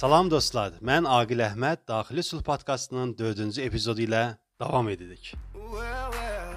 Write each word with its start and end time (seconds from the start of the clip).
Salam 0.00 0.30
dostlar, 0.32 0.78
mən 0.80 1.04
Aqil 1.04 1.42
Əhməd 1.44 1.82
Daxili 1.90 2.22
Sulh 2.24 2.40
podkastının 2.40 3.10
4-cü 3.18 3.60
epizodu 3.66 4.00
ilə 4.00 4.20
davam 4.56 4.88
edirik. 4.88 5.34
Well, 5.52 6.08
well. 6.16 6.56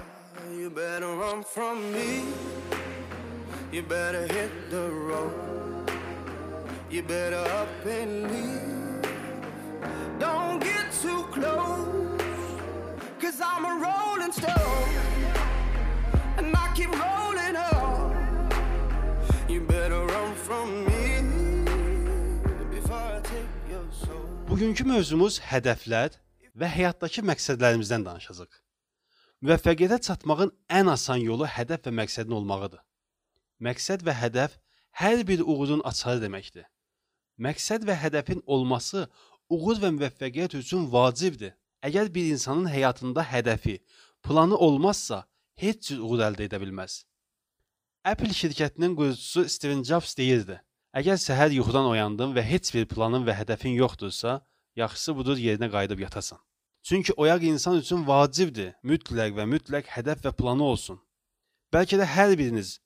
Cause 13.20 13.40
I'm 13.42 13.64
a 13.66 13.74
rolling 13.84 14.32
stone. 14.32 14.88
And 16.38 16.56
I 16.56 16.72
keep 16.74 16.90
rolling 16.90 17.23
Bugünkü 24.54 24.84
mövzumuz 24.86 25.40
hədəflər 25.42 26.12
və 26.54 26.68
həyatdakı 26.70 27.24
məqsədlərimizdən 27.26 28.04
danışacağıq. 28.06 28.52
Müvəffəqiyyətə 29.42 29.96
çatmağın 30.06 30.52
ən 30.78 30.90
asan 30.92 31.24
yolu 31.26 31.48
hədəf 31.50 31.88
və 31.88 31.92
məqsədin 31.98 32.36
olmağıdır. 32.36 32.78
Məqsəd 33.66 34.04
və 34.06 34.14
hədəf 34.14 34.54
hər 35.00 35.24
bir 35.26 35.42
uğurun 35.42 35.82
açarı 35.90 36.22
deməkdir. 36.22 36.68
Məqsəd 37.46 37.82
və 37.88 37.96
hədəfin 38.04 38.44
olması 38.46 39.08
uğur 39.56 39.80
və 39.82 39.90
müvəffəqiyyət 39.96 40.54
üçün 40.60 40.86
vacibdir. 40.92 41.56
Əgər 41.82 42.14
bir 42.14 42.30
insanın 42.36 42.70
həyatında 42.70 43.26
hədəfi, 43.32 43.80
planı 44.22 44.54
olmazsa, 44.68 45.24
heç 45.58 45.88
cür 45.88 46.06
uğur 46.06 46.22
əldə 46.28 46.46
edə 46.46 46.62
bilməz. 46.62 47.00
Apple 48.04 48.30
şirkətinin 48.30 48.94
qurucusu 48.94 49.48
Steven 49.48 49.82
Jobs 49.82 50.14
deyirdi: 50.14 50.60
Əgər 50.94 51.16
səhər 51.18 51.50
yuxudan 51.56 51.88
oyandın 51.90 52.36
və 52.36 52.42
heç 52.46 52.68
bir 52.74 52.84
planın 52.86 53.24
və 53.26 53.34
hədəfin 53.34 53.74
yoxdursa, 53.74 54.36
yaxşısı 54.78 55.14
budur 55.18 55.40
yerinə 55.42 55.66
qayıdıb 55.70 56.04
yatasan. 56.06 56.38
Çünki 56.86 57.12
oyaq 57.12 57.42
insan 57.48 57.80
üçün 57.80 58.06
vacibdir. 58.06 58.74
Mütləq 58.84 59.34
və 59.34 59.46
mütləq 59.50 59.90
hədəf 59.90 60.22
və 60.26 60.32
planı 60.38 60.62
olsun. 60.62 61.00
Bəlkə 61.74 61.98
də 61.98 62.06
hər 62.06 62.36
biriniz 62.38 62.78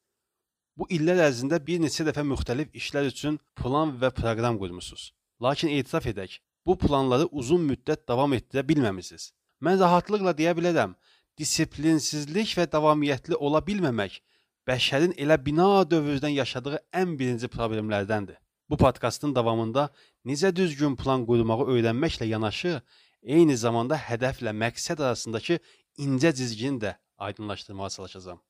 bu 0.78 0.86
illər 0.94 1.20
ərzində 1.26 1.58
bir 1.66 1.82
neçə 1.82 2.06
dəfə 2.06 2.24
müxtəlif 2.32 2.72
işlər 2.80 3.10
üçün 3.10 3.36
plan 3.58 3.92
və 4.00 4.12
proqram 4.14 4.56
qurmusunuz. 4.62 5.10
Lakin 5.42 5.74
etiraf 5.74 6.06
edək, 6.06 6.38
bu 6.66 6.78
planları 6.78 7.26
uzun 7.42 7.66
müddət 7.66 8.06
davam 8.08 8.32
etdirə 8.38 8.64
bilməmisiniz. 8.68 9.32
Mən 9.60 9.80
rahatlıqla 9.82 10.32
deyə 10.38 10.54
bilərəm, 10.56 10.94
disiplinsizlik 11.38 12.54
və 12.56 12.68
davamiyyətli 12.72 13.36
ola 13.36 13.60
bilməmək 13.68 14.20
bəşərin 14.68 15.14
elə 15.22 15.38
bina 15.44 15.68
dövrdən 15.90 16.34
yaşadığı 16.36 16.78
ən 17.00 17.16
birinci 17.18 17.48
problemlərdəndir. 17.48 18.36
Bu 18.70 18.76
podkastın 18.76 19.34
davamında 19.34 19.88
necə 20.26 20.50
düzgün 20.56 20.96
plan 20.96 21.24
qurmağı 21.26 21.68
öyrənməklə 21.74 22.28
yanaşı, 22.28 22.80
eyni 23.22 23.56
zamanda 23.56 23.96
hədəflə 23.96 24.52
məqsəd 24.64 25.00
arasındakı 25.04 25.58
incə 26.04 26.34
cizgini 26.34 26.82
də 26.84 26.94
aydınlaşdırmağa 27.18 27.90
çalışacağam. 27.96 28.40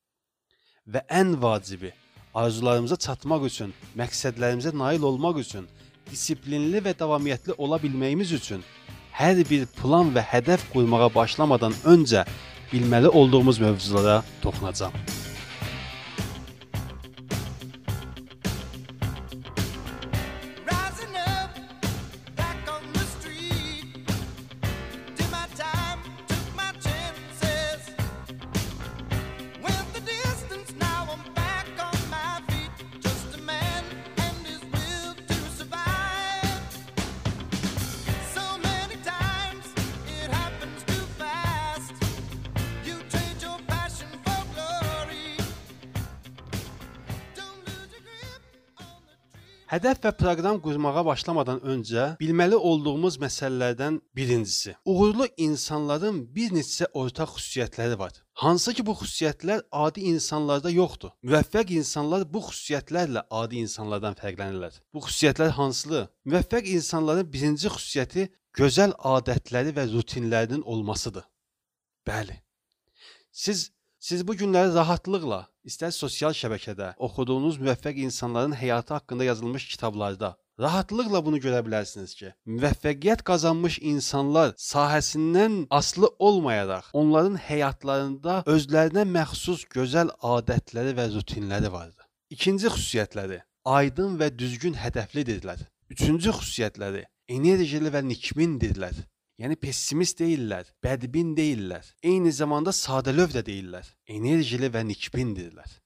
Və 0.92 1.04
ən 1.20 1.36
vacibi, 1.42 1.92
arzularımıza 2.34 2.96
çatmaq 2.96 3.46
üçün, 3.50 3.74
məqsədlərimizə 3.96 4.74
nail 4.78 5.06
olmaq 5.10 5.38
üçün, 5.44 5.68
disiplinli 6.10 6.82
və 6.82 6.96
davamiyyətli 6.98 7.58
ola 7.58 7.78
bilməyimiz 7.82 8.32
üçün 8.40 8.64
hər 9.18 9.44
bir 9.50 9.66
plan 9.78 10.12
və 10.16 10.24
hədəf 10.32 10.66
qurmağa 10.72 11.12
başlamadan 11.14 11.76
öncə 11.94 12.26
bilməli 12.72 13.08
olduğumuz 13.08 13.58
mövzulara 13.58 14.22
toxunacağam. 14.42 15.17
Hədəf 49.68 49.98
və 50.00 50.10
proqram 50.16 50.58
qurmağa 50.64 51.02
başlamadan 51.04 51.58
öncə 51.60 52.04
bilməli 52.16 52.56
olduğumuz 52.56 53.18
məsələlərdən 53.20 53.98
birincisi, 54.16 54.72
uğurlu 54.88 55.26
insanların 55.46 56.22
bir 56.36 56.54
neçə 56.56 56.88
ortaq 56.96 57.34
xüsusiyyətləri 57.34 57.98
var. 58.00 58.14
Hansı 58.40 58.72
ki 58.78 58.86
bu 58.88 58.94
xüsusiyyətlər 58.96 59.66
adi 59.82 60.06
insanlarda 60.08 60.72
yoxdur. 60.72 61.12
Müvəffəq 61.20 61.74
insanlar 61.76 62.24
bu 62.32 62.40
xüsusiyyətlərlə 62.46 63.26
adi 63.42 63.60
insanlardan 63.66 64.16
fərqlənirlər. 64.16 64.80
Bu 64.94 65.04
xüsusiyyətlər 65.04 65.52
hansıdır? 65.60 66.08
Müvəffəq 66.24 66.72
insanların 66.78 67.28
birinci 67.34 67.68
xüsusiyyəti 67.68 68.30
gözəl 68.56 68.96
adətləri 69.16 69.76
və 69.76 69.84
rutinlərinin 69.92 70.64
olmasıdır. 70.64 71.28
Bəli. 72.08 72.40
Siz 73.30 73.68
siz 73.98 74.26
bu 74.28 74.34
günləri 74.40 74.74
rahatlıqla 74.74 75.40
istər 75.68 75.90
sosial 75.94 76.36
şəbəkədə 76.40 76.92
oxuduğunuz 77.06 77.58
müvəffəq 77.62 77.98
insanların 78.06 78.54
həyatı 78.62 78.94
haqqında 78.94 79.24
yazılmış 79.24 79.68
kitablarda 79.72 80.36
rahatlıqla 80.60 81.24
bunu 81.26 81.38
görə 81.42 81.60
bilərsiniz 81.66 82.14
ki, 82.18 82.30
müvəffəqiyyət 82.54 83.22
qazanmış 83.30 83.78
insanlar 83.92 84.54
sahəsindən 84.68 85.58
aslı 85.80 86.10
olmayaraq 86.28 86.90
onların 87.02 87.38
həyatlarında 87.48 88.40
özlərinə 88.54 89.04
məxsus 89.18 89.66
gözəl 89.74 90.14
adətləri 90.34 90.96
və 90.98 91.10
rutinləri 91.14 91.72
vardır. 91.72 92.06
İkinci 92.30 92.72
xüsusiyyətləri 92.74 93.42
aydın 93.64 94.18
və 94.20 94.32
düzgün 94.38 94.74
hədəflidirlər. 94.82 95.62
Üçüncü 95.94 96.34
xüsusiyyətləri 96.40 97.04
enerjili 97.28 97.94
və 97.94 98.02
nikbindirlər. 98.10 98.98
Yəni 99.38 99.54
pessimist 99.62 100.18
deyillər, 100.18 100.66
bədbin 100.82 101.36
deyillər. 101.38 101.86
Eyni 102.02 102.32
zamanda 102.34 102.72
sadəlöv 102.74 103.36
də 103.36 103.44
deyillər. 103.46 103.86
Enerjili 104.10 104.70
və 104.74 104.82
nikbindirlər. 104.88 105.76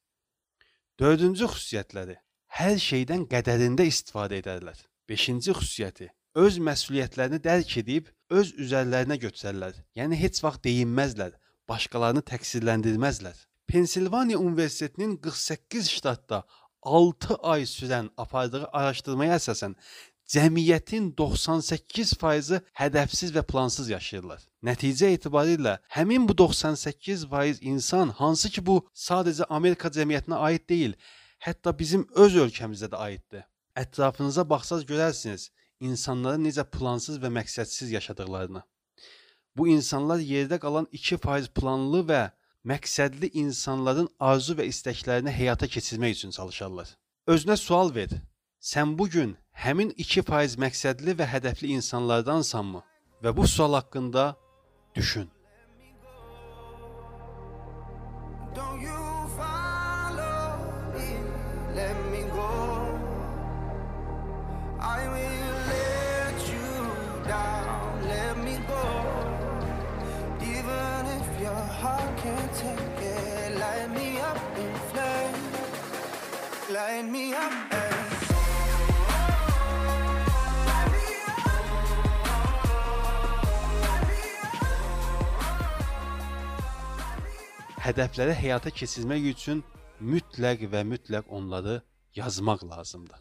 Dördüncü 1.00 1.50
xüsusiyyətləri 1.52 2.16
hər 2.56 2.80
şeydən 2.80 3.26
qədərində 3.28 3.84
istifadə 3.88 4.40
edərlər. 4.40 4.80
5-ci 5.10 5.52
xüsusiyyəti 5.52 6.08
öz 6.40 6.58
məsuliyyətlərini 6.68 7.42
dərk 7.44 7.76
edib 7.82 8.08
öz 8.32 8.54
üzərlərinə 8.64 9.18
götürərlər. 9.20 9.76
Yəni 10.00 10.16
heç 10.22 10.40
vaxt 10.44 10.64
deyinməzlər, 10.64 11.36
başqalarını 11.68 12.24
təqsirləndirməzlər. 12.32 13.36
Pensilvaniya 13.68 14.40
Universitetinin 14.40 15.18
48 15.20 15.92
ştatda 15.92 16.42
6 16.82 17.36
ay 17.52 17.68
sürən 17.68 18.08
apardığı 18.18 18.64
araşdırmaya 18.72 19.36
əsasən 19.38 19.76
cəmiyyətin 20.32 21.10
98%-i 21.18 22.60
hədəfsiz 22.80 23.32
və 23.36 23.42
plansız 23.44 23.90
yaşayırlar. 23.92 24.40
Nəticə 24.64 25.10
etibarilə 25.16 25.76
həmin 25.96 26.28
bu 26.28 26.36
98% 26.40 27.60
insan 27.72 28.14
hansı 28.20 28.50
ki 28.54 28.64
bu 28.66 28.78
sadəcə 29.06 29.48
Amerika 29.50 29.90
cəmiyyətinə 29.92 30.38
aid 30.48 30.68
deyil, 30.68 30.94
hətta 31.46 31.74
bizim 31.78 32.06
öz 32.24 32.38
ölkəmizdə 32.46 32.88
də 32.94 33.02
aiddir. 33.06 33.44
Ətrafınıza 33.76 34.44
baxsaz 34.48 34.86
görərsiniz 34.88 35.50
insanların 35.80 36.46
necə 36.46 36.64
plansız 36.64 37.18
və 37.20 37.32
məqsədsiz 37.38 37.92
yaşadıqlarını. 37.98 38.62
Bu 39.56 39.68
insanlar 39.68 40.20
yerdə 40.24 40.58
qalan 40.62 40.86
2% 40.96 41.52
planlı 41.58 42.04
və 42.08 42.22
məqsədli 42.72 43.32
insanların 43.42 44.08
arzu 44.20 44.56
və 44.56 44.68
istəklərini 44.72 45.32
həyata 45.34 45.68
keçirmək 45.68 46.16
üçün 46.16 46.30
çalışarlar. 46.36 46.94
Özünə 47.28 47.56
sual 47.56 47.92
ver. 47.94 48.14
Sən 48.62 48.98
bu 48.98 49.08
gün 49.10 49.30
həmin 49.58 49.88
2% 49.98 50.52
məqsədli 50.62 51.16
və 51.18 51.26
hədəfli 51.26 51.72
insanlardansanmı? 51.76 52.82
Və 53.22 53.30
bu 53.36 53.46
sual 53.50 53.74
haqqında 53.74 54.36
düşün. 54.94 55.30
Hədəfləri 87.82 88.34
həyata 88.38 88.70
keçirmək 88.70 89.24
üçün 89.32 89.60
mütləq 89.98 90.60
və 90.70 90.84
mütləq 90.86 91.30
onları 91.38 91.80
yazmaq 92.14 92.60
lazımdır. 92.70 93.16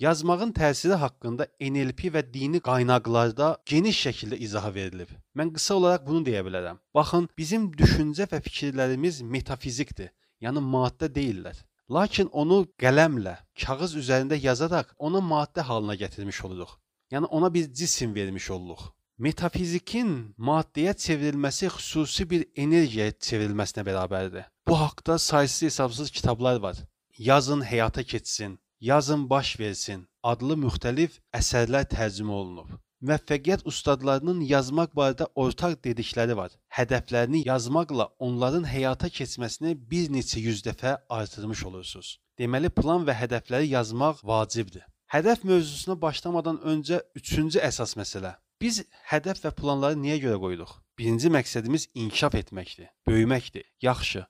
Yazmağın 0.00 0.54
təsiri 0.56 0.96
haqqında 1.02 1.46
NLP 1.60 2.08
və 2.14 2.22
dini 2.34 2.62
qaynaqlarda 2.68 3.48
geniş 3.72 3.98
şəkildə 4.06 4.38
izah 4.46 4.70
verilib. 4.74 5.12
Mən 5.36 5.52
qısa 5.58 5.76
olaraq 5.80 6.06
bunu 6.06 6.24
deyə 6.28 6.40
bilərəm. 6.46 6.80
Baxın, 6.96 7.28
bizim 7.38 7.68
düşüncə 7.82 8.26
və 8.32 8.40
fikirlərimiz 8.46 9.20
metafizikdir, 9.34 10.08
yəni 10.40 10.64
maddə 10.72 11.12
deyillər. 11.18 11.60
Lakin 11.92 12.32
onu 12.32 12.62
qələmlə, 12.80 13.36
kağız 13.66 13.98
üzərində 14.00 14.40
yazaraq 14.48 14.96
ona 14.96 15.20
maddə 15.20 15.68
halına 15.68 16.00
gətirmiş 16.06 16.40
oluruq. 16.48 16.72
Yəni 17.12 17.28
ona 17.36 17.52
bir 17.54 17.72
cisim 17.72 18.14
vermiş 18.14 18.50
oluruq. 18.56 18.88
Metafizikin 19.22 20.08
maddəyə 20.46 20.92
çevrilməsi 20.98 21.68
xüsusi 21.70 22.24
bir 22.30 22.40
energiyaya 22.58 23.12
çevrilməsinə 23.26 23.84
bərabərdir. 23.86 24.48
Bu 24.66 24.78
haqqda 24.80 25.14
saysız 25.24 25.62
hesabsız 25.68 26.10
kitablar 26.10 26.58
var. 26.64 26.80
Yazın 27.18 27.62
həyata 27.62 28.02
keçsin, 28.02 28.58
yazın 28.80 29.28
baş 29.30 29.52
versin 29.60 30.02
adlı 30.32 30.58
müxtəlif 30.64 31.20
əsərlər 31.40 31.86
tərcümə 31.94 32.34
olunub. 32.40 32.74
Müvəffəqiyyət 33.02 33.62
ustadlarının 33.70 34.42
yazmaq 34.54 34.90
barədə 34.98 35.30
ortaq 35.44 35.78
dedikləri 35.86 36.36
var. 36.42 36.50
Hədəflərini 36.78 37.46
yazmaqla 37.46 38.10
onların 38.18 38.66
həyata 38.74 39.06
keçməsini 39.20 39.78
bir 39.90 40.10
neçə 40.18 40.42
yüz 40.42 40.66
dəfə 40.66 40.98
artırmış 41.20 41.66
olursunuz. 41.70 42.16
Deməli 42.42 42.74
plan 42.74 43.06
və 43.06 43.14
hədəfləri 43.22 43.70
yazmaq 43.78 44.26
vacibdir. 44.26 44.82
Hədəf 45.14 45.46
mövzusuna 45.46 46.00
başlamadan 46.08 46.58
öncə 46.66 47.04
üçüncü 47.14 47.62
əsas 47.62 47.94
məsələ. 48.00 48.40
Biz 48.62 48.76
hədəf 49.10 49.40
və 49.42 49.50
planları 49.58 49.96
niyə 49.98 50.20
görə 50.22 50.36
qoyduq? 50.38 50.72
Birinci 50.98 51.30
məqsədimiz 51.34 51.88
inkişaf 51.98 52.36
etməkdir, 52.38 52.92
böyüməkdir. 53.08 53.64
Yaxşı. 53.82 54.22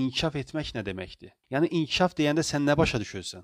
İnkişaf 0.00 0.36
etmək 0.38 0.70
nə 0.76 0.84
deməkdir? 0.86 1.32
Yəni 1.50 1.70
inkişaf 1.80 2.14
deyəndə 2.20 2.44
sən 2.46 2.62
nə 2.68 2.76
başa 2.78 3.00
düşürsən? 3.02 3.42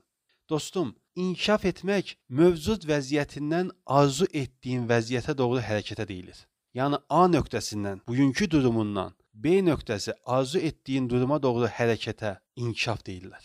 Dostum, 0.49 0.95
inkişaf 1.25 1.67
etmək 1.73 2.15
mövcud 2.29 2.87
vəziyyətindən 2.93 3.73
arzu 3.99 4.31
etdiyin 4.43 4.87
vəziyyətə 4.93 5.35
doğru 5.43 5.65
hərəkətə 5.71 6.07
deyilir. 6.13 6.39
Yəni 6.79 7.03
A 7.09 7.27
nöqtəsindən, 7.35 8.05
bugünkü 8.07 8.51
durumundan 8.55 9.19
B 9.35 9.59
nöqtəsi 9.67 10.15
arzu 10.39 10.63
etdiyin 10.71 11.11
duruma 11.11 11.43
doğru 11.43 11.67
hərəkətə 11.67 12.37
inkişaf 12.63 13.03
deyirlər. 13.11 13.43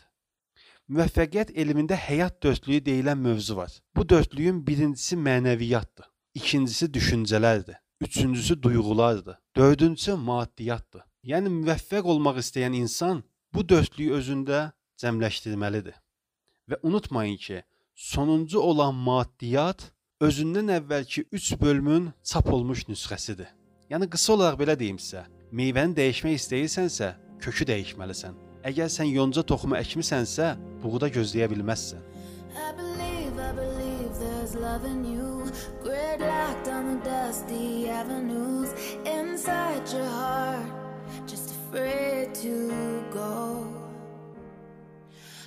Müvəffəqiyyət 0.94 1.58
elmində 1.58 1.98
həyat 1.98 2.38
dördlüyü 2.44 2.86
deyilən 2.86 3.18
mövzu 3.18 3.58
var. 3.58 3.72
Bu 3.96 4.10
dördlüyün 4.10 4.68
birincisi 4.68 5.18
mənəviyyatdır, 5.18 6.13
ikincisi 6.34 6.94
düşüncələrdir, 6.94 7.76
üçüncüsü 8.02 8.62
duyğulardır, 8.64 9.38
dördüncüsü 9.56 10.16
maddiyyatdır. 10.16 11.04
Yəni 11.24 11.52
müvəffəq 11.60 12.04
olmaq 12.04 12.40
istəyən 12.42 12.76
insan 12.76 13.24
bu 13.54 13.64
dördlüyü 13.70 14.18
özündə 14.20 14.72
cəmləşdirməlidir. 15.00 15.96
Və 16.70 16.80
unutmayın 16.84 17.38
ki, 17.38 17.64
sonuncu 17.96 18.60
olan 18.60 18.96
maddiyyat 18.96 19.92
özündən 20.22 20.72
əvvəlki 20.80 21.26
3 21.32 21.62
bölümün 21.62 22.12
çap 22.24 22.54
olmuş 22.54 22.88
nüsxəsidir. 22.90 23.48
Yəni 23.92 24.10
qısa 24.10 24.34
olaraq 24.34 24.60
belə 24.60 24.78
deyim 24.80 24.98
sizə, 24.98 25.26
meyvəni 25.52 25.96
dəyişmək 26.00 26.40
istəyirsənsə, 26.40 27.14
kökü 27.44 27.68
dəyişməlisən. 27.72 28.40
Əgər 28.64 28.90
sən 28.90 29.12
yonca 29.12 29.44
toxumu 29.44 29.76
əkmisənsə, 29.80 30.56
buğda 30.84 31.12
gözləyə 31.20 31.52
bilməzsən. 31.52 32.02
I 32.54 32.72
believe, 32.78 33.38
I 33.38 33.52
believe 33.56 34.20
there's 34.20 34.56
love 34.56 34.88
in 34.88 35.04
you. 35.04 35.33
Gridlocked 36.14 36.68
on 36.68 36.84
the 36.94 37.06
dusty 37.10 37.90
avenues 37.90 38.70
inside 39.04 39.82
your 39.92 40.06
heart, 40.06 40.70
just 41.26 41.50
afraid 41.56 42.36
to 42.36 43.02
go. 43.12 43.66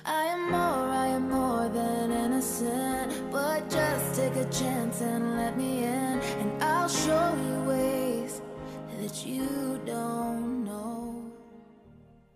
I 0.03 0.23
am 0.35 0.51
more, 0.51 0.85
I 1.05 1.07
am 1.07 1.29
more 1.29 1.69
than 1.69 2.11
innocent. 2.11 3.13
But 3.31 3.69
just 3.69 4.15
take 4.19 4.35
a 4.35 4.43
chance 4.51 4.99
and 4.99 5.37
let 5.37 5.55
me 5.55 5.85
in, 5.85 6.19
and 6.41 6.51
I'll 6.61 6.89
show 6.89 7.27
you 7.45 7.55
ways 7.71 8.41
that 8.99 9.25
you 9.25 9.79
don't 9.85 10.65
know. 10.65 11.31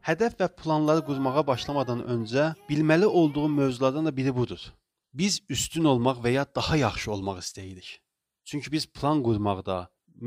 Hədəf 0.07 0.37
və 0.39 0.47
planları 0.61 1.03
qurmağa 1.03 1.43
başlamadan 1.47 2.05
öncə 2.07 2.53
bilməli 2.69 3.11
olduğum 3.11 3.49
mövzulardan 3.57 4.05
da 4.05 4.15
biri 4.15 4.35
budur. 4.35 4.71
Biz 5.13 5.41
üstün 5.49 5.83
olmaq 5.83 6.23
və 6.23 6.31
ya 6.37 6.45
daha 6.55 6.79
yaxşı 6.79 7.11
olmaq 7.11 7.43
istəyirik. 7.43 7.99
Çünki 8.43 8.71
biz 8.71 8.85
plan 8.87 9.21
qurmaqda, 9.25 9.77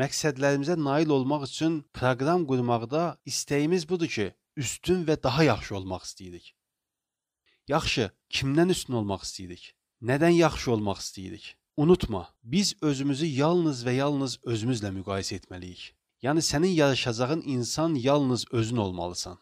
məqsədlərimizə 0.01 0.77
nail 0.89 1.11
olmaq 1.17 1.47
üçün 1.49 1.81
proqram 1.97 2.47
qurmaqda 2.51 3.03
istəyimiz 3.31 3.89
budur 3.91 4.11
ki, 4.17 4.27
üstün 4.57 5.05
və 5.09 5.17
daha 5.23 5.45
yaxşı 5.51 5.77
olmaq 5.79 6.07
istəyirik. 6.09 6.47
Yaxşı, 7.69 8.11
kimdən 8.37 8.73
üstün 8.75 9.01
olmaq 9.01 9.23
istəyirik? 9.27 9.73
Nədən 10.11 10.35
yaxşı 10.37 10.73
olmaq 10.77 10.99
istəyirik? 11.05 11.47
Unutma, 11.77 12.23
biz 12.43 12.75
özümüzü 12.83 13.27
yalnız 13.27 13.85
və 13.87 13.95
yalnız 14.03 14.39
özümüzlə 14.53 14.91
müqayisə 14.99 15.41
etməliyik. 15.41 15.89
Yəni 16.23 16.43
sənin 16.51 16.75
yarışacağın 16.81 17.43
insan 17.55 17.95
yalnız 17.95 18.45
özün 18.53 18.77
olmalısan. 18.77 19.39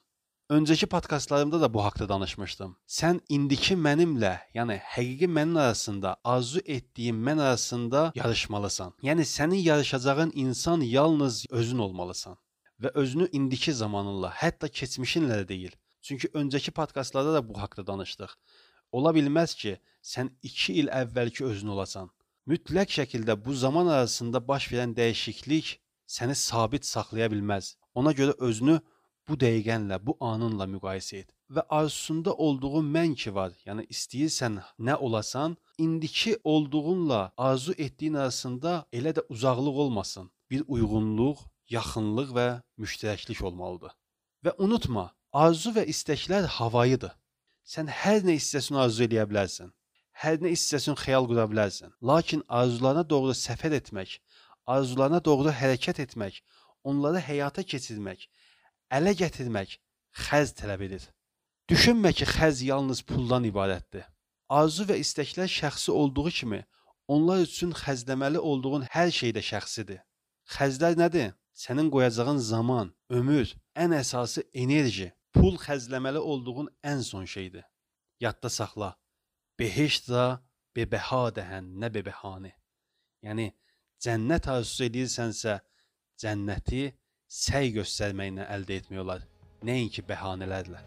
Öncəki 0.53 0.87
podkastlarımda 0.87 1.61
da 1.61 1.75
bu 1.75 1.85
haqqda 1.85 2.09
danışmışdım. 2.09 2.73
Sən 2.85 3.21
indiki 3.33 3.73
mənimlə, 3.85 4.33
yəni 4.53 4.75
həqiqi 4.95 5.29
mənin 5.37 5.55
arasında, 5.63 6.11
arzu 6.25 6.61
etdiyim 6.75 7.23
mən 7.29 7.41
arasında 7.41 8.13
yarışmalısan. 8.15 8.93
Yəni 9.03 9.25
sənin 9.31 9.63
yarışacağın 9.71 10.33
insan 10.35 10.81
yalnız 10.81 11.47
özün 11.51 11.79
olmalısan 11.79 12.37
və 12.83 12.93
özünü 12.95 13.31
indiki 13.33 13.73
zamanınla, 13.73 14.35
hətta 14.43 14.69
keçmişinlə 14.69 15.41
də 15.41 15.49
deyil. 15.49 15.73
Çünki 16.03 16.29
öncəki 16.29 16.71
podkastlarda 16.71 17.35
da 17.35 17.49
bu 17.49 17.57
haqqda 17.63 17.87
danışdıq. 17.87 18.37
Ola 18.93 19.17
bilməz 19.17 19.57
ki, 19.57 19.79
sən 20.03 20.35
2 20.43 20.73
il 20.83 20.93
əvvəlki 21.03 21.49
özün 21.49 21.73
olasan. 21.79 22.13
Mütləq 22.47 22.93
şəkildə 23.01 23.45
bu 23.45 23.55
zaman 23.55 23.87
arasında 23.87 24.49
baş 24.49 24.69
verən 24.73 24.93
dəyişiklik 25.01 25.79
səni 26.07 26.35
sabit 26.35 26.85
saxlaya 26.85 27.33
bilməz. 27.33 27.77
Ona 27.95 28.13
görə 28.13 28.37
özünü 28.39 28.83
bu 29.29 29.39
dəqiqənlə, 29.45 29.99
bu 30.07 30.17
anınla 30.21 30.67
müqayisə 30.75 31.23
et 31.23 31.31
və 31.55 31.63
arzusunda 31.79 32.33
olduğun 32.47 32.87
mən 32.97 33.15
ki 33.23 33.31
var, 33.39 33.53
yəni 33.67 33.85
istəyirsən 33.95 34.59
nə 34.89 34.95
olasan, 35.07 35.57
indiki 35.79 36.39
olduğunla 36.45 37.21
arzu 37.37 37.75
etdiyin 37.87 38.15
arasında 38.23 38.73
elə 38.93 39.13
də 39.19 39.27
uzaqlıq 39.35 39.81
olmasın. 39.85 40.31
Bir 40.51 40.63
uyğunluq, 40.69 41.39
yaxınlıq 41.77 42.31
və 42.39 42.47
müştərəklik 42.81 43.43
olmalıdır. 43.49 43.93
Və 44.45 44.55
unutma, 44.59 45.05
arzu 45.33 45.75
və 45.77 45.85
istəklər 45.93 46.49
havayıdır. 46.59 47.13
Sən 47.73 47.89
hər 48.03 48.25
nə 48.27 48.37
istəsən 48.41 48.81
arzu 48.85 49.07
edə 49.09 49.27
bilərsən. 49.29 49.71
Hər 50.23 50.41
nə 50.45 50.53
istəsən 50.57 50.97
xəyal 51.05 51.29
qura 51.29 51.47
bilərsən. 51.53 51.93
Lakin 52.11 52.43
arzularına 52.49 53.05
doğru 53.11 53.37
səfər 53.37 53.77
etmək, 53.81 54.19
arzularına 54.67 55.21
doğru 55.25 55.53
hərəkət 55.61 56.03
etmək, 56.07 56.43
onları 56.85 57.21
həyata 57.29 57.65
keçirmək, 57.73 58.27
ələ 58.97 59.15
gətirmək 59.23 59.79
xərc 60.27 60.57
tələb 60.61 60.87
edir. 60.89 61.05
Düşünmə 61.71 62.13
ki, 62.17 62.27
xərc 62.29 62.63
yalnız 62.69 63.03
puldan 63.09 63.47
ibarətdir. 63.49 64.05
Arzu 64.53 64.85
və 64.89 64.99
istəklər 65.01 65.49
şəxsi 65.49 65.91
olduğu 65.91 66.31
kimi, 66.39 66.61
onlar 67.09 67.45
üçün 67.47 67.73
xərcləməli 67.77 68.41
olduğun 68.51 68.85
hər 68.93 69.11
şey 69.19 69.33
də 69.37 69.43
şəxsidir. 69.51 70.03
Xərclər 70.55 70.99
nədir? 71.01 71.33
Sənin 71.63 71.91
qoyacağın 71.93 72.39
zaman, 72.41 72.93
ömür, 73.13 73.51
ən 73.77 73.93
əsası 73.97 74.45
enerji, 74.53 75.11
pul 75.37 75.59
xərcləməli 75.61 76.21
olduğun 76.21 76.71
ən 76.93 77.03
son 77.05 77.25
şeydir. 77.25 77.65
Yadda 78.21 78.49
saxla. 78.49 78.95
Behişt 79.59 80.09
da 80.13 80.25
bebəha 80.77 81.29
dəhən, 81.37 81.69
nə 81.81 81.93
bebehane. 81.93 82.55
Yəni 83.25 83.53
cənnət 84.03 84.49
arzusu 84.55 84.89
edirsənsə, 84.89 85.59
cənnəti 86.23 86.85
səy 87.33 87.71
göstərməklə 87.73 88.45
əldə 88.53 88.77
etmək 88.83 88.99
olar, 89.01 89.23
nəinki 89.65 90.03
bəhanələrlə. 90.05 90.83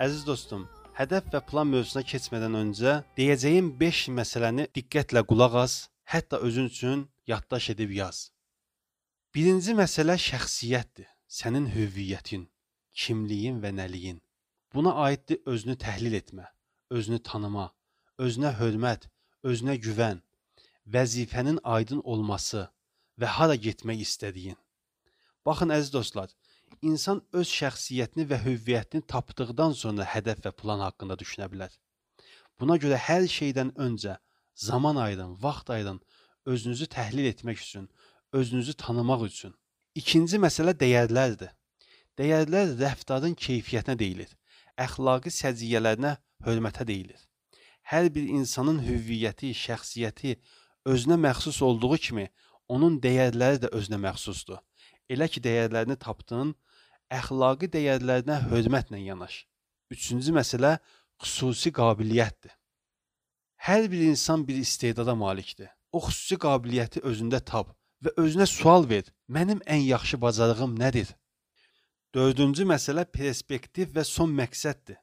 Əziz 0.00 0.22
dostum, 0.24 0.62
hədəf 0.96 1.26
və 1.28 1.40
plan 1.44 1.68
mövzusuna 1.68 2.00
keçmədən 2.08 2.54
öncə 2.56 2.92
deyəcəyim 3.18 3.66
5 3.82 3.98
məsələni 4.16 4.64
diqqətlə 4.78 5.20
qulaq 5.28 5.56
as, 5.60 5.74
hətta 6.08 6.38
özün 6.46 6.70
üçün 6.70 7.02
yaddaş 7.28 7.66
edib 7.74 7.92
yaz. 7.92 8.20
Birinci 9.34 9.74
məsələ 9.76 10.16
şəxsiyyətdir. 10.16 11.10
Sənin 11.28 11.68
hüviyyətin, 11.74 12.46
kimliyin 12.96 13.60
və 13.60 13.74
nəliyin. 13.76 14.22
Buna 14.72 14.94
aiddir 15.04 15.44
özünü 15.44 15.76
təhlil 15.84 16.16
etmə, 16.16 16.48
özünü 16.96 17.20
tanıma, 17.28 17.68
özünə 18.18 18.56
hörmət, 18.56 19.04
özünə 19.44 19.76
güvən, 19.84 20.24
vəzifənin 20.96 21.60
aydın 21.76 22.00
olması 22.02 22.70
və 23.20 23.36
hara 23.36 23.60
getmək 23.68 24.00
istədiyin. 24.08 24.56
Baxın 25.44 25.76
əziz 25.76 25.92
dostlar, 25.92 26.32
insan 26.82 27.20
öz 27.32 27.48
şəxsiyyətini 27.48 28.26
və 28.30 28.38
hüviyyətini 28.44 29.06
tapdıqdan 29.12 29.76
sonra 29.82 30.06
hədəf 30.14 30.42
və 30.46 30.52
plan 30.62 30.82
haqqında 30.86 31.16
düşünə 31.20 31.48
bilər. 31.52 31.72
Buna 32.60 32.76
görə 32.82 32.98
hər 33.00 33.26
şeydən 33.28 33.74
öncə 33.86 34.16
zaman 34.54 34.96
ayırın, 34.96 35.36
vaxt 35.42 35.70
ayırın 35.70 36.00
özünüzü 36.46 36.86
təhlil 36.86 37.24
etmək 37.32 37.62
üçün, 37.62 37.88
özünüzü 38.32 38.74
tanımaq 38.74 39.24
üçün. 39.26 39.54
İkinci 39.94 40.38
məsələ 40.38 40.74
dəyərlərdir. 40.82 41.50
Dəyərlər 42.18 42.76
rəftarın 42.80 43.34
keyfiyyətinə 43.34 43.96
deyilir, 43.98 44.30
əxlaqi 44.76 45.32
səciyyələrinə 45.32 46.16
hörmətə 46.44 46.86
deyilir. 46.86 47.20
Hər 47.82 48.10
bir 48.14 48.28
insanın 48.38 48.82
hüviyyəti, 48.84 49.54
şəxsiyyəti 49.56 50.36
özünə 50.86 51.16
məxsus 51.26 51.62
olduğu 51.62 51.96
kimi 52.06 52.26
onun 52.68 53.00
dəyərləri 53.02 53.64
də 53.64 53.72
özünə 53.74 53.98
məxsusdur. 54.04 54.60
Elə 55.10 55.26
ki 55.32 55.42
dəyərlərini 55.42 55.96
tapdın, 55.98 56.54
əxlaqi 57.10 57.68
dəyərlərinə 57.74 58.36
hörmətlə 58.50 59.00
yanaş. 59.02 59.42
Üçüncü 59.90 60.34
məsələ 60.36 60.76
xüsusi 61.22 61.72
qabiliyyətdir. 61.74 62.52
Hər 63.66 63.90
bir 63.92 64.06
insan 64.06 64.46
bir 64.48 64.56
istedada 64.56 65.14
malikdir. 65.18 65.68
O 65.92 65.98
xüsusi 66.06 66.38
qabiliyyəti 66.44 67.02
özündə 67.10 67.42
tap 67.52 67.74
və 68.04 68.14
özünə 68.22 68.46
sual 68.46 68.86
ver. 68.88 69.10
Mənim 69.28 69.58
ən 69.66 69.82
yaxşı 69.88 70.20
bacarığım 70.22 70.78
nədir? 70.78 71.10
Dördüncü 72.14 72.64
məsələ 72.66 73.04
perspektiv 73.04 73.90
və 73.96 74.04
son 74.06 74.30
məqsəddir. 74.38 74.98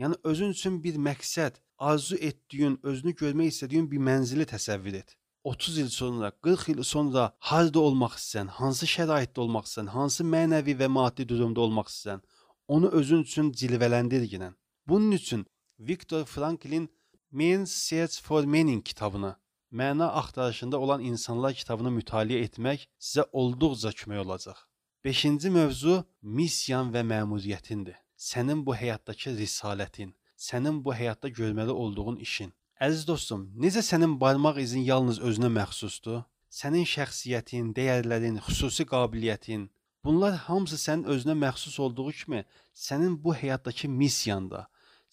Yəni 0.00 0.16
özün 0.24 0.54
üçün 0.54 0.78
bir 0.82 0.96
məqsəd, 0.96 1.58
arzu 1.78 2.16
etdiyin, 2.16 2.78
özünü 2.82 3.12
görmək 3.22 3.52
istədiyin 3.52 3.90
bir 3.90 4.00
mənzili 4.06 4.46
təsəvvür 4.48 4.96
et. 5.02 5.16
30 5.44 5.78
il 5.78 5.88
sonra, 5.90 6.30
40 6.30 6.68
il 6.68 6.82
sonra 6.84 7.32
harda 7.38 7.80
olmaq 7.80 8.16
istəyirsən, 8.18 8.48
hansı 8.60 8.86
şəraitdə 8.94 9.40
olmaq 9.40 9.68
istəyirsən, 9.68 9.92
hansı 9.96 10.24
mənəvi 10.24 10.74
və 10.80 10.88
maddi 10.92 11.26
durumda 11.28 11.60
olmaq 11.66 11.88
istəyirsən, 11.88 12.24
onu 12.68 12.88
özün 13.00 13.24
üçün 13.26 13.52
cilvələndir 13.52 14.26
ginən. 14.32 14.54
Bunun 14.88 15.12
üçün 15.12 15.46
Viktor 15.78 16.24
Franklin 16.24 16.90
Man's 17.30 17.72
Search 17.72 18.20
for 18.22 18.44
Meaning 18.44 18.84
kitabını, 18.84 19.36
məna 19.72 20.06
axtarışında 20.20 20.78
olan 20.78 21.00
insanlar 21.00 21.54
kitabını 21.54 21.90
mütaliə 22.00 22.44
etmək 22.46 22.86
sizə 22.98 23.24
olduqca 23.32 23.90
kömək 23.90 24.24
olacaq. 24.24 24.58
5-ci 25.04 25.50
mövzu 25.50 26.04
missiyan 26.22 26.92
və 26.92 27.00
məmuriyyətindir. 27.12 27.96
Sənin 28.16 28.66
bu 28.66 28.74
həyatdakı 28.76 29.32
risalətin, 29.38 30.10
sənin 30.36 30.84
bu 30.84 30.92
həyatda 30.94 31.28
görməli 31.28 31.70
olduğun 31.70 32.16
işin. 32.16 32.52
Əziz 32.80 33.02
dostum, 33.04 33.40
necə 33.60 33.82
sənin 33.84 34.14
barmaq 34.20 34.58
izin 34.62 34.80
yalnız 34.88 35.18
özünə 35.30 35.50
məxsusdur? 35.52 36.22
Sənin 36.58 36.86
şəxsiyyətin, 36.88 37.74
dəyərlərin, 37.76 38.38
xüsusi 38.46 38.86
qabiliyyətin, 38.88 39.66
bunlar 40.04 40.38
hamısı 40.46 40.78
sənin 40.80 41.10
özünə 41.14 41.34
məxsus 41.42 41.76
olduğu 41.84 42.14
kimi, 42.20 42.40
sənin 42.86 43.18
bu 43.26 43.34
həyatdakı 43.42 43.90
missiyan 43.98 44.48
da, 44.54 44.62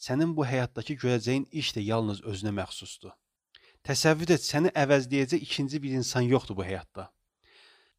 sənin 0.06 0.32
bu 0.38 0.48
həyatdakı 0.48 0.96
görəcəyin 1.04 1.50
iş 1.64 1.74
də 1.76 1.84
yalnız 1.90 2.24
özünə 2.32 2.56
məxsusdur. 2.62 3.12
Təsəvvür 3.84 4.32
et, 4.38 4.48
səni 4.48 4.72
əvəzləyəcək 4.86 5.44
ikinci 5.50 5.84
bir 5.84 6.00
insan 6.00 6.24
yoxdur 6.32 6.62
bu 6.62 6.70
həyatda. 6.72 7.10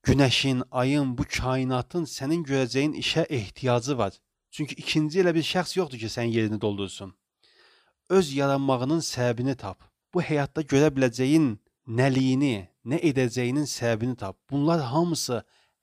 Günəşin, 0.08 0.64
ayın, 0.70 1.12
bu 1.18 1.28
kainatın 1.38 2.08
sənin 2.16 2.40
görəcəyin 2.48 2.96
işə 3.04 3.28
ehtiyacı 3.28 4.00
var. 4.00 4.16
Çünki 4.50 4.80
ikinci 4.80 5.20
elə 5.20 5.36
bir 5.36 5.44
şəxs 5.52 5.76
yoxdur 5.76 6.06
ki, 6.06 6.14
sənin 6.16 6.38
yerini 6.40 6.60
doldursun 6.60 7.12
öz 8.08 8.32
yaranmağının 8.32 9.00
səbəbini 9.04 9.54
tap. 9.56 9.84
Bu 10.14 10.22
həyatda 10.22 10.64
görə 10.72 10.90
biləcəyin 10.96 11.48
nəliyini, 12.00 12.68
nə 12.84 13.00
edəcəyinin 13.10 13.68
səbəbini 13.68 14.16
tap. 14.16 14.36
Bunlar 14.50 14.84
hamısı 14.92 15.42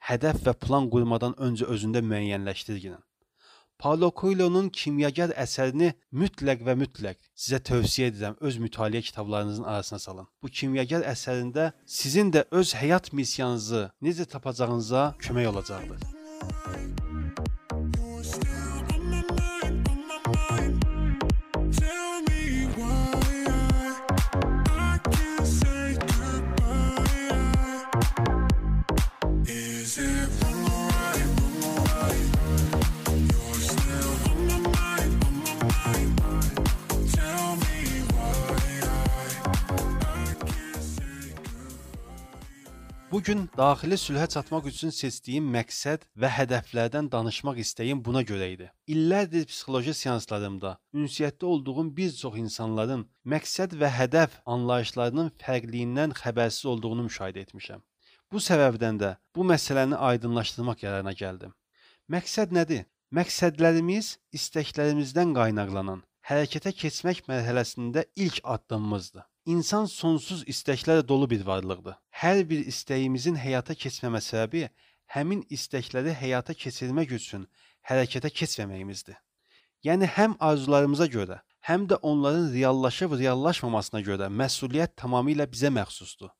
hədəf 0.09 0.41
və 0.45 0.53
plan 0.65 0.89
qurmadan 0.93 1.35
öncə 1.47 1.69
özündə 1.75 2.01
müəyyənləşdirgin. 2.05 2.97
Paulo 3.79 4.11
Coelho-nun 4.15 4.69
kimyager 4.71 5.33
əsərini 5.43 5.91
mütləq 6.21 6.61
və 6.63 6.77
mütləq 6.79 7.17
sizə 7.35 7.59
tövsiyə 7.69 8.07
edirəm. 8.13 8.37
Öz 8.39 8.57
mütaliə 8.63 9.01
kitablarınızın 9.01 9.63
arasına 9.63 9.99
salın. 9.99 10.29
Bu 10.41 10.47
kimyager 10.47 11.03
əsərində 11.03 11.71
sizin 11.85 12.31
də 12.31 12.45
öz 12.51 12.75
həyat 12.81 13.11
missiyanızı 13.13 13.89
necə 14.01 14.25
tapacağınıza 14.25 15.09
kömək 15.19 15.51
olacaqdır. 15.51 16.24
Bu 43.15 43.21
gün 43.23 43.49
daxili 43.57 43.95
sülhə 43.95 44.25
çatmaq 44.27 44.65
üçün 44.67 44.91
seçdiyim 44.91 45.45
məqsəd 45.55 46.01
və 46.21 46.29
hədəflərdən 46.37 47.05
danışmaq 47.11 47.59
istəyim 47.63 47.99
buna 48.03 48.23
görə 48.31 48.47
idi. 48.53 48.65
İllərdir 48.91 49.45
psixoloji 49.51 49.93
seanslarımda 49.99 50.73
ünsiyyətdə 51.01 51.45
olduğum 51.51 51.85
bir 51.99 52.09
çox 52.21 52.35
insanların 52.41 53.05
məqsəd 53.33 53.77
və 53.83 53.91
hədəf 53.99 54.35
anlayışlarının 54.55 55.29
fərqliyindən 55.43 56.15
xəbərsiz 56.19 56.67
olduğunu 56.71 57.05
müşahidə 57.05 57.45
etmişəm. 57.47 57.85
Bu 58.31 58.41
səbəbdən 58.49 58.99
də 59.03 59.11
bu 59.35 59.45
məsələni 59.53 60.01
aydınlaşdırmaq 60.09 60.81
qərarına 60.81 61.13
gəldim. 61.21 61.53
Məqsəd 62.17 62.51
nədir? 62.59 62.83
Məqsədlərimiz 63.15 64.09
istəklərimizdən 64.41 65.31
qaynaqlanan 65.39 66.03
hərəkətə 66.33 66.75
keçmək 66.83 67.23
mərhələsində 67.31 68.03
ilk 68.27 68.43
addımımızdır. 68.57 69.23
İnsan 69.45 69.85
sonsuz 69.85 70.39
istəklərlə 70.49 71.03
dolu 71.07 71.27
bir 71.29 71.43
varlıqdır. 71.45 71.93
Hər 72.09 72.39
bir 72.49 72.63
istəyimizin 72.65 73.35
həyata 73.37 73.75
keçməmə 73.77 74.17
səbəbi 74.25 74.63
həmin 75.13 75.43
istəkləri 75.53 76.15
həyata 76.17 76.55
keçirmək 76.57 77.13
üçün 77.19 77.43
hərəkətə 77.85 78.31
keçməməyimizdir. 78.39 79.19
Yəni 79.85 80.09
həm 80.15 80.33
arzularımıza 80.47 81.05
görə, 81.13 81.37
həm 81.69 81.85
də 81.91 81.99
onların 82.01 82.47
reallaşıb 82.55 83.13
reallaşmamasına 83.19 84.01
görə 84.07 84.31
məsuliyyət 84.41 84.95
tamamilə 85.03 85.45
bizə 85.51 85.69
məxsusdur. 85.77 86.33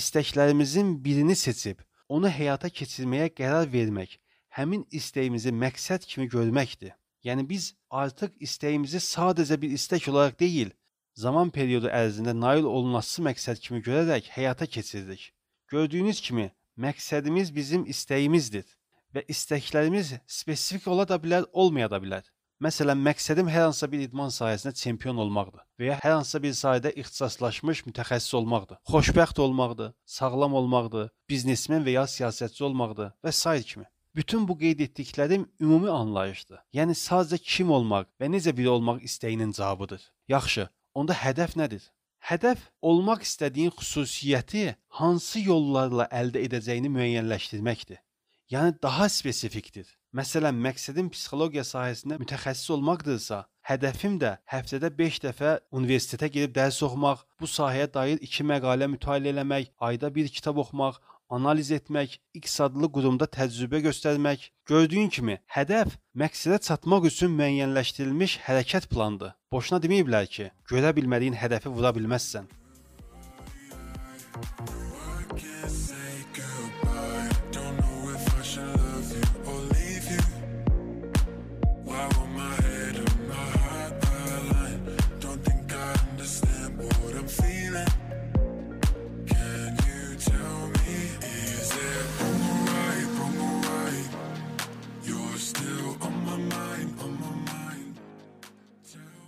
İstəklərimizin 0.00 0.96
birini 1.04 1.36
seçib 1.36 1.84
onu 2.08 2.32
həyata 2.32 2.72
keçirməyə 2.72 3.34
qərar 3.36 3.68
vermək 3.68 4.16
həmin 4.56 4.88
istəyimizi 4.88 5.52
məqsəd 5.52 6.08
kimi 6.08 6.30
görməkdir. 6.32 6.96
Yəni 7.20 7.44
biz 7.52 7.74
artıq 7.90 8.32
istəyimizi 8.40 9.04
sadəcə 9.10 9.60
bir 9.60 9.76
istək 9.76 10.08
olaraq 10.08 10.40
deyil, 10.40 10.72
zaman 11.16 11.50
periodu 11.50 11.88
ərzində 11.88 12.34
nail 12.36 12.68
olunası 12.68 13.24
məqsəd 13.24 13.60
kimi 13.64 13.80
görərək 13.88 14.30
həyata 14.36 14.68
keçiririk. 14.68 15.32
Gördüyünüz 15.72 16.20
kimi, 16.20 16.50
məqsədimiz 16.76 17.52
bizim 17.54 17.86
istəyimizdir 17.92 18.66
və 19.16 19.24
istəklərimiz 19.32 20.12
spesifik 20.28 20.88
ola 20.92 21.08
da 21.08 21.16
bilər, 21.22 21.48
olmaya 21.52 21.88
da 21.90 22.00
bilər. 22.02 22.26
Məsələn, 22.62 23.00
məqsədim 23.04 23.50
hər 23.52 23.66
hansısa 23.66 23.88
bir 23.92 24.04
idman 24.06 24.30
sahəsində 24.32 24.72
çempion 24.80 25.18
olmaqdır 25.24 25.64
və 25.80 25.90
ya 25.90 25.96
hər 26.00 26.14
hansısa 26.18 26.40
bir 26.44 26.54
sahədə 26.56 26.92
ixtisaslaşmış 27.02 27.82
mütəxəssis 27.88 28.36
olmaqdır, 28.38 28.78
xoşbəxt 28.88 29.40
olmaqdır, 29.44 29.90
sağlam 30.08 30.56
olmaqdır, 30.60 31.10
biznesmen 31.28 31.84
və 31.84 31.98
ya 31.98 32.06
siyasətçi 32.08 32.64
olmaqdır 32.64 33.12
və 33.24 33.32
s. 33.32 33.62
kimi. 33.62 33.84
Bütün 34.16 34.48
bu 34.48 34.56
qeyd 34.56 34.80
etdiklərim 34.80 35.44
ümumi 35.60 35.90
anlayışdır. 35.92 36.62
Yəni 36.72 36.96
sadəcə 36.96 37.36
kim 37.44 37.70
olmaq 37.76 38.08
və 38.16 38.30
necə 38.32 38.56
biri 38.56 38.70
olmaq 38.72 39.02
istəyinin 39.04 39.52
cavabıdır. 39.52 40.00
Yaxşı, 40.28 40.68
onda 40.96 41.16
hədəf 41.16 41.54
nədir? 41.60 41.84
Hədəf 42.26 42.62
olmaq 42.90 43.22
istədiyin 43.26 43.74
xüsusiyyəti 43.76 44.64
hansı 44.98 45.44
yollarla 45.46 46.08
əldə 46.20 46.42
edəcəyini 46.48 46.90
müəyyənləşdirməkdir. 46.96 48.00
Yəni 48.50 48.76
daha 48.82 49.08
spesifikdir. 49.10 49.86
Məsələn, 50.16 50.56
məqsədim 50.64 51.10
psixologiya 51.12 51.64
sahəsində 51.66 52.16
mütəxəssis 52.20 52.70
olmaqdırsa, 52.76 53.40
hədəfim 53.68 54.16
də 54.22 54.36
həftədə 54.52 54.90
5 55.00 55.18
dəfə 55.24 55.50
universitetə 55.80 56.30
gedib 56.32 56.54
dərs 56.56 56.78
oxumaq, 56.86 57.24
bu 57.38 57.50
sahəyə 57.50 57.90
dair 57.96 58.22
2 58.22 58.46
məqalə 58.50 58.88
mütaliə 58.94 59.34
etmək, 59.34 59.72
ayda 59.88 60.10
1 60.22 60.32
kitab 60.38 60.62
oxumaq, 60.62 61.02
analiz 61.30 61.70
etmək, 61.78 62.18
X 62.34 62.60
adlı 62.66 62.90
qurumda 62.92 63.26
təcrübə 63.38 63.80
göstərmək. 63.88 64.50
Gördüyün 64.66 65.08
kimi, 65.08 65.38
hədəf 65.56 65.96
məqsədə 66.14 66.60
çatmaq 66.68 67.08
üçün 67.12 67.34
müəyyənləşdirilmiş 67.40 68.38
hərəkət 68.46 68.90
planıdır. 68.92 69.34
Boşuna 69.52 69.82
deməyiblər 69.82 70.30
ki, 70.30 70.52
görə 70.70 70.94
bilmədiyin 70.96 71.38
hədəfi 71.42 71.72
vura 71.72 71.94
bilməzsən. 71.96 72.48
can't 74.36 74.75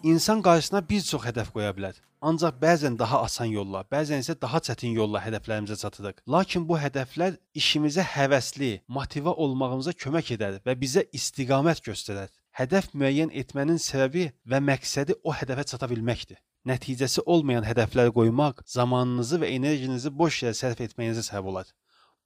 İnsan 0.02 0.42
qarşısına 0.42 0.80
bir 0.88 1.00
çox 1.02 1.24
hədəf 1.26 1.48
qoya 1.52 1.72
bilər. 1.76 1.96
Ancaq 2.20 2.54
bəzən 2.62 2.94
daha 2.98 3.18
asan 3.26 3.50
yolla, 3.50 3.80
bəzən 3.92 4.22
isə 4.22 4.34
daha 4.40 4.58
çətin 4.68 4.94
yolla 4.94 5.20
hədəflərimizə 5.22 5.76
çatırıq. 5.82 6.22
Lakin 6.34 6.64
bu 6.68 6.78
hədəflər 6.78 7.36
işimizə 7.60 8.04
həvəsli, 8.14 8.70
motivə 8.96 9.34
olmağımıza 9.44 9.92
kömək 10.04 10.32
edər 10.36 10.60
və 10.66 10.74
bizə 10.80 11.04
istiqamət 11.18 11.82
göstərər. 11.90 12.30
Hədəf 12.58 12.92
müəyyən 12.94 13.34
etmənin 13.42 13.82
səbəbi 13.82 14.30
və 14.50 14.62
məqsədi 14.70 15.18
o 15.22 15.34
hədəfə 15.34 15.66
çata 15.72 15.90
bilməkdir. 15.90 16.38
Nəticəsi 16.66 17.26
olmayan 17.26 17.66
hədəflər 17.66 18.14
qoymaq 18.14 18.64
zamanınızı 18.66 19.42
və 19.42 19.52
enerjinizi 19.58 20.14
boş 20.22 20.42
yerə 20.44 20.54
sərf 20.62 20.82
etməyinizə 20.88 21.26
səbəb 21.30 21.52
olar. 21.52 21.70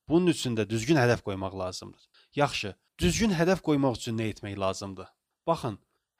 Bunun 0.09 0.33
üçün 0.37 0.57
də 0.57 0.69
düzgün 0.69 1.01
hədəf 1.01 1.25
qoymaq 1.27 1.59
lazımdır. 1.59 2.12
Yaxşı, 2.37 2.75
düzgün 2.99 3.35
hədəf 3.37 3.61
qoymaq 3.67 3.99
üçün 3.99 4.17
nə 4.17 4.31
etmək 4.33 4.55
lazımdır? 4.61 5.09
Baxın, 5.47 5.75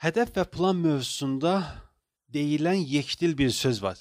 hədəf 0.05 0.35
və 0.37 0.45
plan 0.55 0.77
mövzusunda 0.77 1.55
deyilən 2.35 2.83
yekdil 2.97 3.33
bir 3.39 3.51
söz 3.51 3.83
var. 3.83 3.99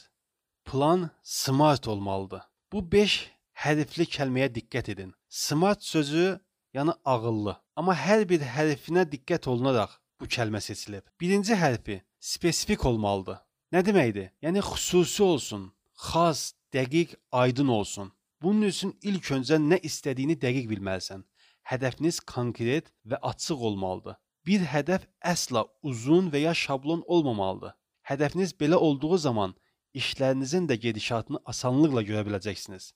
Plan 0.66 1.10
smart 1.24 1.88
olmalıdır. 1.88 2.42
Bu 2.72 2.84
5 2.92 3.16
hərfli 3.64 4.08
kəlməyə 4.18 4.50
diqqət 4.58 4.92
edin. 4.92 5.14
Smart 5.30 5.84
sözü 5.84 6.40
yəni 6.76 6.98
ağıllı. 7.06 7.56
Amma 7.76 7.96
hər 7.96 8.28
bir 8.30 8.44
hərfinə 8.44 9.08
diqqət 9.14 9.48
olunaraq 9.48 9.96
bu 10.20 10.28
kəlmə 10.28 10.62
seçilib. 10.62 11.08
Birinci 11.22 11.56
hərfi 11.56 12.02
spesifik 12.20 12.86
olmalıdır. 12.86 13.40
Nə 13.72 13.86
deməkdir? 13.88 14.34
Yəni 14.44 14.60
xüsusi 14.68 15.24
olsun, 15.24 15.70
xas, 15.96 16.54
dəqiq, 16.76 17.16
aydın 17.32 17.68
olsun. 17.68 18.12
Bunun 18.42 18.68
üçün 18.68 18.98
ilk 19.02 19.32
öncə 19.38 19.56
nə 19.64 19.80
istədiyini 19.80 20.36
dəqiq 20.36 20.68
bilməlisən. 20.72 21.24
Hədəfiniz 21.70 22.20
konkret 22.34 22.92
və 23.06 23.20
açıq 23.32 23.62
olmalıdır. 23.70 24.16
Bir 24.46 24.64
hədəf 24.74 25.06
əsla 25.34 25.66
uzun 25.84 26.32
və 26.34 26.42
ya 26.48 26.54
şablon 26.58 27.04
olmamalıdır. 27.06 27.76
Hədəfiniz 28.10 28.56
belə 28.62 28.76
olduğu 28.76 29.18
zaman 29.18 29.54
işlərinizin 29.94 30.68
də 30.70 30.76
gedişatını 30.86 31.40
asanlıqla 31.46 32.02
görə 32.10 32.24
biləcəksiniz. 32.28 32.92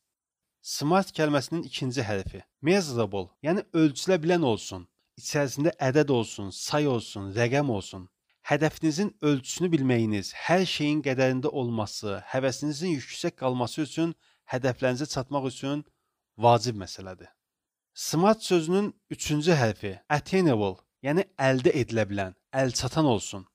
Smart 0.62 1.12
kəlməsinin 1.18 1.68
ikinci 1.70 2.02
hərfi 2.02 2.42
measurable, 2.62 3.28
yəni 3.46 3.66
ölçülə 3.82 4.18
bilən 4.24 4.48
olsun. 4.52 4.88
İçərisində 5.22 5.76
ədəd 5.90 6.12
olsun, 6.12 6.50
say 6.52 6.88
olsun, 6.88 7.30
rəqəm 7.38 7.70
olsun. 7.78 8.10
Hədəfinizin 8.50 9.14
ölçüsünü 9.30 9.70
bilməyiniz, 9.76 10.34
hər 10.48 10.66
şeyin 10.70 11.06
qədərində 11.06 11.54
olması, 11.62 12.20
həvəsinizin 12.34 12.98
yüksək 12.98 13.38
qalması 13.44 13.86
üçün 13.86 14.12
hədəflərinizə 14.54 15.08
çatmaq 15.14 15.48
üçün 15.54 15.86
vacib 16.38 16.78
məsələdir. 16.82 17.35
Smart 17.96 18.44
sözünün 18.44 18.96
üçüncü 19.10 19.54
hərfi 19.56 19.90
attainable, 20.12 20.82
yəni 21.08 21.24
əldə 21.40 21.72
edilə 21.80 22.04
bilən, 22.10 22.34
əlçatan 22.52 23.08
olsun. 23.08 23.46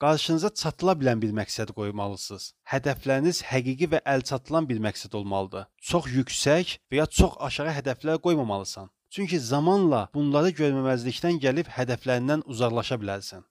Qarşınıza 0.00 0.50
çatıla 0.60 0.94
bilən 1.00 1.20
bir 1.20 1.34
məqsəd 1.36 1.74
qoymalısınız. 1.76 2.46
Hədəfləriniz 2.72 3.42
həqiqi 3.50 3.90
və 3.92 4.00
əlçatılan 4.14 4.70
bir 4.70 4.80
məqsəd 4.86 5.18
olmalıdır. 5.20 5.68
Çox 5.90 6.08
yüksək 6.14 6.72
və 6.88 7.02
ya 7.02 7.06
çox 7.18 7.36
aşağı 7.50 7.76
hədəflər 7.82 8.22
qoymamalısan. 8.24 8.88
Çünki 9.10 9.40
zamanla 9.50 10.08
bunları 10.14 10.56
görməməzlikdən 10.62 11.44
gəlib 11.44 11.68
hədəflərindən 11.76 12.48
uzaqlaşa 12.48 12.96
bilərsən. 13.04 13.44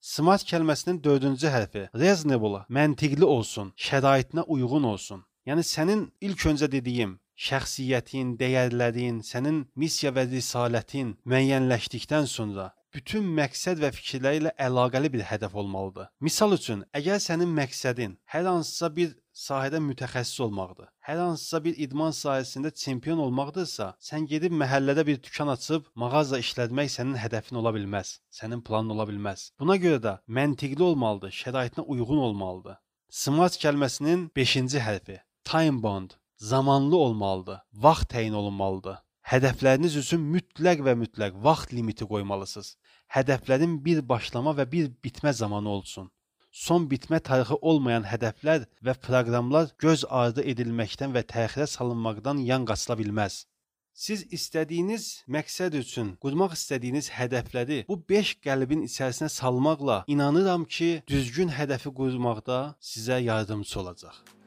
Smart 0.00 0.48
kəlməsinin 0.48 1.04
dördüncü 1.04 1.52
hərfi 1.52 1.90
reasonable, 1.94 2.64
məntiqli 2.72 3.24
olsun, 3.36 3.76
şəraitinə 3.76 4.48
uyğun 4.48 4.92
olsun. 4.96 5.26
Yəni 5.44 5.60
sənin 5.76 6.08
ilk 6.24 6.48
öncə 6.48 6.72
dediyim 6.72 7.18
şəxsiyyətin, 7.46 8.34
dəyərlərin, 8.40 9.22
sənin 9.30 9.62
missiya 9.78 10.10
və 10.16 10.26
risalətin 10.32 11.14
müəyyənləşdikdən 11.30 12.26
sonra 12.26 12.72
bütün 12.94 13.26
məqsəd 13.36 13.82
və 13.82 13.90
fikirləri 13.94 14.40
ilə 14.40 14.52
əlaqəli 14.66 15.10
bir 15.14 15.22
hədəf 15.28 15.54
olmalıdır. 15.60 16.08
Misal 16.24 16.56
üçün, 16.56 16.84
əgər 16.98 17.20
sənin 17.22 17.50
məqsədin 17.58 18.16
hər 18.32 18.48
hansısa 18.48 18.90
bir 18.96 19.12
sahədə 19.38 19.78
mütəxəssis 19.84 20.40
olmaqdır, 20.46 20.88
hər 21.06 21.20
hansısa 21.22 21.60
bir 21.66 21.78
idman 21.84 22.16
sahəsində 22.16 22.72
çempion 22.82 23.20
olmaqdırsa, 23.26 23.92
sən 24.08 24.26
gedib 24.32 24.56
məhəllədə 24.62 25.04
bir 25.06 25.20
dükan 25.22 25.52
açıb 25.54 25.86
mağaza 26.02 26.40
işlətmək 26.42 26.90
sənin 26.96 27.20
hədəfin 27.22 27.60
ola 27.60 27.74
bilməz, 27.76 28.16
sənin 28.40 28.64
planın 28.66 28.96
ola 28.96 29.06
bilməz. 29.10 29.50
Buna 29.60 29.78
görə 29.84 30.02
də 30.06 30.18
məntiqli 30.38 30.82
olmalıdır, 30.90 31.36
şəraitinə 31.42 31.86
uyğun 31.86 32.24
olmalıdır. 32.30 32.80
Smart 33.08 33.60
kəlməsinin 33.62 34.30
5-ci 34.36 34.82
hərfi 34.84 35.20
time 35.48 35.82
bound 35.82 36.18
zamanlı 36.38 36.96
olmalıdır, 36.96 37.58
vaxt 37.74 38.10
təyin 38.14 38.34
olunmalıdır. 38.34 38.98
Hədəfləriniz 39.28 39.98
üçün 40.00 40.22
mütləq 40.34 40.80
və 40.86 40.94
mütləq 40.96 41.34
vaxt 41.44 41.74
limiti 41.76 42.06
qoymalısınız. 42.08 42.76
Hədəflərin 43.12 43.74
bir 43.84 44.00
başlama 44.08 44.54
və 44.56 44.64
bir 44.72 44.88
bitmə 45.04 45.32
zamanı 45.32 45.68
olsun. 45.68 46.08
Son 46.52 46.86
bitmə 46.88 47.20
tarixi 47.20 47.58
olmayan 47.60 48.06
hədəflər 48.08 48.64
və 48.86 48.94
proqramlar 49.04 49.74
göz 49.84 50.06
ardı 50.08 50.46
edilməkdən 50.52 51.12
və 51.16 51.26
təxirə 51.34 51.66
salınmaqdan 51.66 52.40
yan 52.46 52.64
qaçıla 52.70 52.96
bilməz. 53.02 53.44
Siz 53.92 54.24
istədiyiniz 54.32 55.04
məqsəd 55.36 55.76
üçün 55.82 56.14
qurmaq 56.22 56.54
istədiyiniz 56.56 57.10
hədəfləri 57.18 57.82
bu 57.90 57.98
5 58.14 58.32
qəlbin 58.46 58.86
içərisinə 58.88 59.28
salmaqla 59.28 60.04
inanıram 60.06 60.64
ki, 60.64 60.90
düzgün 61.14 61.52
hədəfi 61.60 61.92
qurmaqda 62.00 62.58
sizə 62.80 63.20
yardımçı 63.28 63.80
olacaq. 63.80 64.37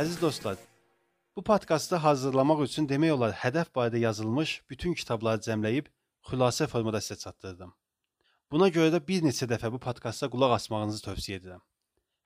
Əziz 0.00 0.20
dostlar, 0.20 0.56
bu 1.36 1.42
podkastı 1.42 1.96
hazırlamaq 1.96 2.64
üçün 2.66 2.88
demək 2.88 3.12
olar 3.14 3.32
hədəf 3.44 3.70
barədə 3.76 4.02
yazılmış 4.02 4.62
bütün 4.70 4.94
kitabları 4.94 5.38
cəmləyib 5.46 5.92
xülasə 6.30 6.66
formada 6.66 6.98
sizə 6.98 7.18
çatdırdım. 7.22 7.79
Buna 8.50 8.66
görə 8.74 8.90
də 8.96 8.98
bir 9.08 9.22
neçə 9.22 9.46
dəfə 9.50 9.68
bu 9.70 9.78
podkasta 9.82 10.26
qulaq 10.30 10.56
asmağınızı 10.56 11.04
tövsiyə 11.04 11.38
edirəm. 11.38 11.60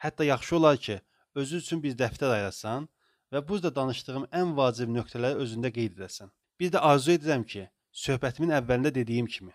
Hətta 0.05 0.25
yaxşı 0.25 0.57
olar 0.57 0.79
ki, 0.87 0.97
özü 1.35 1.61
üçün 1.61 1.83
bir 1.83 1.97
dəftər 2.01 2.33
ayırsan 2.39 2.89
və 3.33 3.43
burada 3.49 3.75
danışdığım 3.77 4.25
ən 4.41 4.57
vacib 4.57 4.89
nöqtələri 4.95 5.45
özündə 5.45 5.73
qeyd 5.77 5.99
edəsən. 5.99 6.33
Bir 6.61 6.73
də 6.73 6.81
arzu 6.91 7.13
edirəm 7.19 7.45
ki, 7.45 7.67
söhbətimin 8.07 8.57
əvvəlində 8.61 8.95
dediyim 8.95 9.29
kimi 9.37 9.53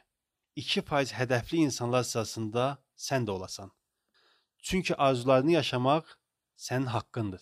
2% 0.62 1.16
hədəfli 1.18 1.66
insanlar 1.66 2.04
sırasında 2.04 2.72
sən 3.08 3.26
də 3.26 3.32
olasan. 3.32 3.72
Çünki 4.62 4.96
arzularını 4.96 5.58
yaşamaq 5.58 6.18
sənin 6.68 6.92
haqqındır. 6.96 7.42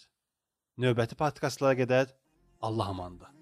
Növbəti 0.77 1.19
podkastlara 1.19 1.75
qədər 1.81 2.13
Allah 2.61 2.93
amandı. 2.95 3.36